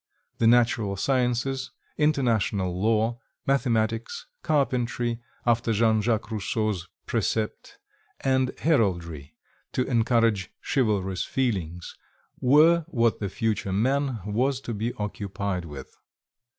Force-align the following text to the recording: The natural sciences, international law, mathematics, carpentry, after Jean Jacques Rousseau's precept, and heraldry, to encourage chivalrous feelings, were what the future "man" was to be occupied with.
The 0.39 0.47
natural 0.47 0.97
sciences, 0.97 1.69
international 1.95 2.81
law, 2.81 3.19
mathematics, 3.45 4.25
carpentry, 4.41 5.19
after 5.45 5.73
Jean 5.73 6.01
Jacques 6.01 6.31
Rousseau's 6.31 6.87
precept, 7.05 7.77
and 8.21 8.49
heraldry, 8.61 9.35
to 9.73 9.83
encourage 9.83 10.49
chivalrous 10.63 11.23
feelings, 11.23 11.95
were 12.39 12.83
what 12.87 13.19
the 13.19 13.29
future 13.29 13.71
"man" 13.71 14.21
was 14.25 14.59
to 14.61 14.73
be 14.73 14.91
occupied 14.95 15.65
with. 15.65 15.95